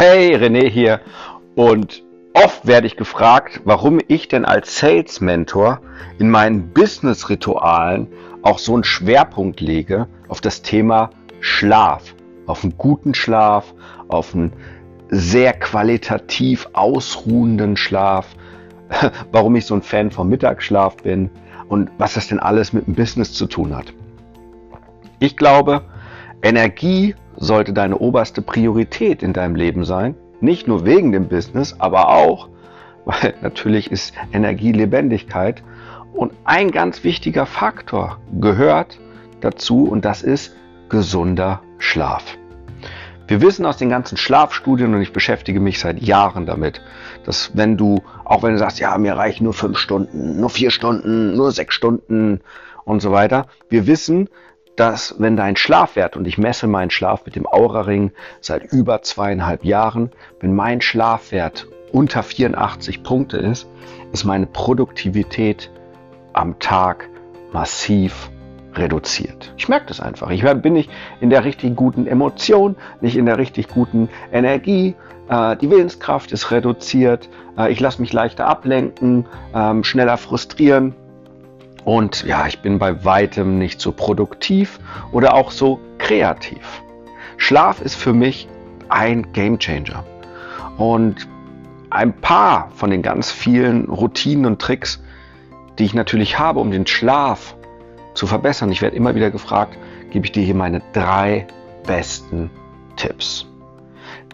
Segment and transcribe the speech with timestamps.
[0.00, 1.00] Hey, René hier.
[1.56, 5.80] Und oft werde ich gefragt, warum ich denn als Sales Mentor
[6.20, 8.06] in meinen Business-Ritualen
[8.42, 11.10] auch so einen Schwerpunkt lege auf das Thema
[11.40, 12.14] Schlaf,
[12.46, 13.74] auf einen guten Schlaf,
[14.06, 14.52] auf einen
[15.10, 18.28] sehr qualitativ ausruhenden Schlaf,
[19.32, 21.28] warum ich so ein Fan vom Mittagsschlaf bin
[21.68, 23.92] und was das denn alles mit dem Business zu tun hat.
[25.18, 25.82] Ich glaube,
[26.40, 30.14] Energie sollte deine oberste Priorität in deinem Leben sein.
[30.40, 32.48] Nicht nur wegen dem Business, aber auch,
[33.04, 35.62] weil natürlich ist Energie Lebendigkeit.
[36.12, 38.98] Und ein ganz wichtiger Faktor gehört
[39.40, 40.54] dazu und das ist
[40.88, 42.36] gesunder Schlaf.
[43.28, 46.80] Wir wissen aus den ganzen Schlafstudien und ich beschäftige mich seit Jahren damit,
[47.24, 50.70] dass wenn du, auch wenn du sagst, ja, mir reichen nur fünf Stunden, nur vier
[50.70, 52.40] Stunden, nur sechs Stunden
[52.84, 54.30] und so weiter, wir wissen,
[54.78, 59.64] dass wenn dein Schlafwert, und ich messe meinen Schlaf mit dem Aura-Ring seit über zweieinhalb
[59.64, 63.68] Jahren, wenn mein Schlafwert unter 84 Punkte ist,
[64.12, 65.70] ist meine Produktivität
[66.32, 67.08] am Tag
[67.52, 68.30] massiv
[68.74, 69.52] reduziert.
[69.56, 70.30] Ich merke das einfach.
[70.30, 70.90] Ich bin nicht
[71.20, 74.94] in der richtig guten Emotion, nicht in der richtig guten Energie.
[75.28, 77.28] Äh, die Willenskraft ist reduziert.
[77.58, 80.94] Äh, ich lasse mich leichter ablenken, ähm, schneller frustrieren.
[81.88, 84.78] Und ja, ich bin bei weitem nicht so produktiv
[85.10, 86.82] oder auch so kreativ.
[87.38, 88.46] Schlaf ist für mich
[88.90, 90.04] ein Gamechanger.
[90.76, 91.26] Und
[91.88, 95.02] ein paar von den ganz vielen Routinen und Tricks,
[95.78, 97.56] die ich natürlich habe, um den Schlaf
[98.12, 98.70] zu verbessern.
[98.70, 99.78] Ich werde immer wieder gefragt,
[100.10, 101.46] gebe ich dir hier meine drei
[101.86, 102.50] besten
[102.96, 103.46] Tipps.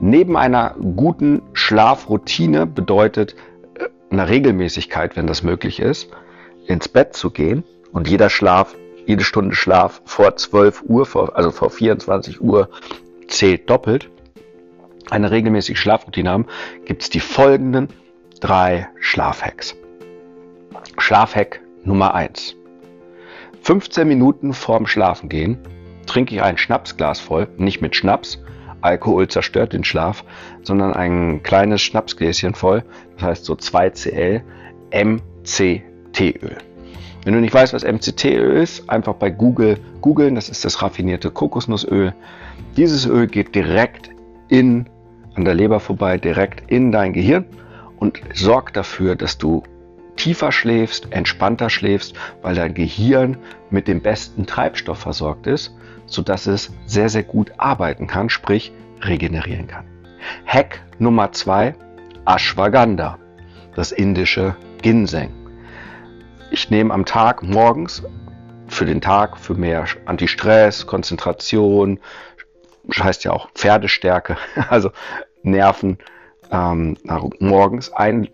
[0.00, 3.36] Neben einer guten Schlafroutine bedeutet
[3.74, 6.08] äh, eine Regelmäßigkeit, wenn das möglich ist,
[6.66, 8.74] ins Bett zu gehen und jeder Schlaf,
[9.06, 12.68] jede Stunde Schlaf vor 12 Uhr, vor, also vor 24 Uhr
[13.28, 14.10] zählt doppelt,
[15.10, 16.46] eine regelmäßige Schlafroutine haben,
[16.84, 17.88] gibt es die folgenden
[18.40, 19.76] drei Schlafhacks.
[20.98, 22.56] Schlafhack Nummer 1.
[23.62, 25.58] 15 Minuten vorm Schlafengehen
[26.06, 28.38] trinke ich ein Schnapsglas voll, nicht mit Schnaps,
[28.80, 30.24] Alkohol zerstört den Schlaf,
[30.62, 32.84] sondern ein kleines Schnapsgläschen voll,
[33.14, 34.42] das heißt so 2 Cl
[34.90, 36.58] MC MCT-Öl.
[37.24, 40.34] Wenn du nicht weißt, was MCT-Öl ist, einfach bei Google googeln.
[40.34, 42.14] Das ist das raffinierte Kokosnussöl.
[42.76, 44.10] Dieses Öl geht direkt
[44.48, 44.86] in,
[45.34, 47.44] an der Leber vorbei, direkt in dein Gehirn
[47.96, 49.62] und sorgt dafür, dass du
[50.16, 53.38] tiefer schläfst, entspannter schläfst, weil dein Gehirn
[53.70, 55.74] mit dem besten Treibstoff versorgt ist,
[56.06, 59.84] sodass es sehr, sehr gut arbeiten kann, sprich regenerieren kann.
[60.44, 61.74] Hack Nummer zwei:
[62.26, 63.18] Ashwagandha,
[63.74, 65.41] das indische Ginseng.
[66.52, 68.02] Ich nehme am Tag morgens
[68.68, 71.98] für den Tag für mehr Antistress, Konzentration,
[72.94, 74.36] heißt ja auch Pferdestärke,
[74.68, 74.90] also
[75.42, 75.96] Nerven,
[76.50, 76.98] ähm,
[77.38, 78.28] morgens einen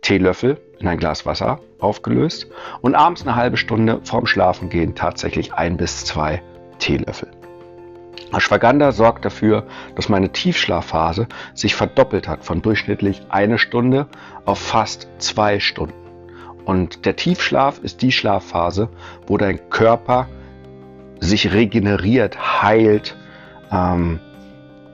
[0.00, 2.46] Teelöffel in ein Glas Wasser aufgelöst
[2.82, 6.42] und abends eine halbe Stunde vorm Schlafengehen tatsächlich ein bis zwei
[6.78, 7.32] Teelöffel.
[8.32, 9.66] Ashwagandha sorgt dafür,
[9.96, 14.06] dass meine Tiefschlafphase sich verdoppelt hat von durchschnittlich eine Stunde
[14.44, 16.05] auf fast zwei Stunden.
[16.66, 18.88] Und der Tiefschlaf ist die Schlafphase,
[19.26, 20.28] wo dein Körper
[21.20, 23.16] sich regeneriert, heilt,
[23.70, 24.18] ähm,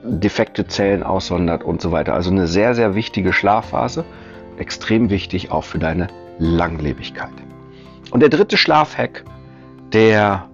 [0.03, 2.13] defekte Zellen aussondert und so weiter.
[2.13, 4.05] Also eine sehr, sehr wichtige Schlafphase.
[4.57, 6.07] Extrem wichtig auch für deine
[6.37, 7.33] Langlebigkeit.
[8.11, 9.23] Und der dritte Schlafhack,
[9.93, 10.47] der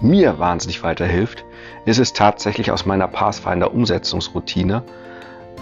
[0.00, 1.44] mir wahnsinnig weiterhilft,
[1.84, 4.82] ist es tatsächlich aus meiner Pathfinder Umsetzungsroutine,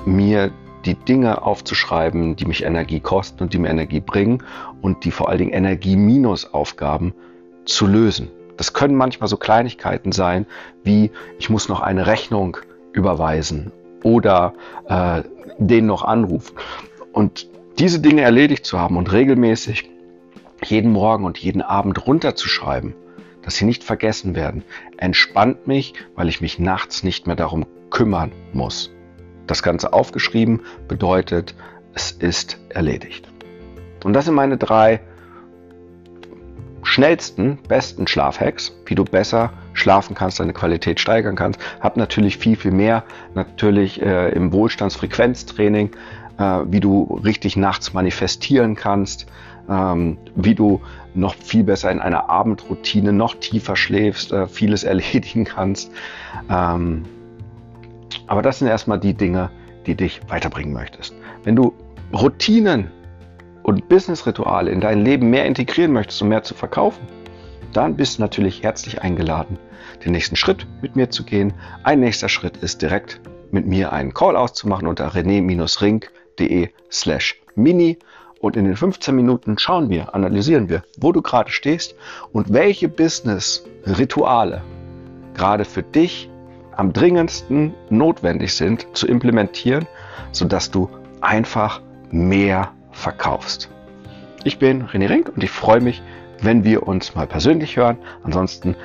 [0.05, 0.53] mir
[0.85, 4.43] die Dinge aufzuschreiben, die mich Energie kosten und die mir Energie bringen
[4.81, 7.15] und die vor allen Dingen Energie-Minus-Aufgaben
[7.65, 8.31] zu lösen.
[8.57, 10.47] Das können manchmal so Kleinigkeiten sein,
[10.83, 12.57] wie ich muss noch eine Rechnung
[12.93, 13.73] überweisen
[14.03, 14.55] oder
[14.89, 15.23] äh,
[15.59, 16.57] den noch anrufen.
[17.13, 17.49] Und
[17.79, 19.89] diese Dinge erledigt zu haben und regelmäßig
[20.65, 22.95] jeden Morgen und jeden Abend runterzuschreiben,
[23.43, 24.65] dass sie nicht vergessen werden,
[24.97, 28.91] entspannt mich, weil ich mich nachts nicht mehr darum kümmern muss.
[29.49, 31.55] Das Ganze aufgeschrieben bedeutet,
[31.95, 33.27] es ist erledigt.
[34.05, 35.01] Und das sind meine drei
[36.83, 41.61] schnellsten, besten Schlafhacks, wie du besser schlafen kannst, deine Qualität steigern kannst.
[41.81, 43.05] Hab natürlich viel, viel mehr,
[43.35, 45.91] natürlich äh, im Wohlstandsfrequenztraining,
[46.39, 49.27] äh, wie du richtig nachts manifestieren kannst,
[49.69, 50.81] ähm, wie du
[51.15, 55.91] noch viel besser in einer Abendroutine noch tiefer schläfst, äh, vieles erledigen kannst.
[56.51, 57.05] Ähm,
[58.29, 59.51] aber das sind erstmal die Dinge,
[59.87, 61.15] die dich weiterbringen möchtest.
[61.45, 61.75] Wenn du
[62.13, 62.91] Routinen
[63.63, 67.07] und Businessrituale in dein Leben mehr integrieren möchtest, um mehr zu verkaufen,
[67.73, 69.59] dann bist du natürlich herzlich eingeladen,
[70.05, 71.53] den nächsten Schritt mit mir zu gehen.
[71.83, 73.21] Ein nächster Schritt ist direkt
[73.51, 77.99] mit mir einen Call auszumachen unter rené-ring.de slash mini
[78.41, 81.95] und in den 15 Minuten schauen wir, analysieren wir, wo du gerade stehst
[82.33, 84.63] und welche Business-Rituale
[85.35, 86.31] gerade für dich
[86.79, 89.87] am dringendsten notwendig sind zu implementieren,
[90.31, 90.89] sodass du
[91.21, 91.83] einfach
[92.13, 93.69] mehr verkaufst.
[94.45, 96.01] Ich bin René Rink und ich freue mich,
[96.41, 97.99] wenn wir uns mal persönlich hören.
[98.23, 98.77] Ansonsten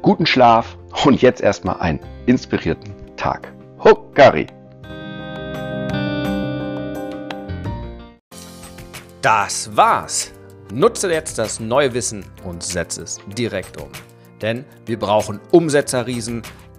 [0.00, 3.52] guten Schlaf und jetzt erstmal einen inspirierten Tag.
[3.84, 4.46] Huckari!
[9.20, 10.32] Das war's.
[10.72, 13.90] Nutze jetzt das neue Wissen und setze es direkt um.
[14.40, 16.42] Denn wir brauchen Umsetzerriesen,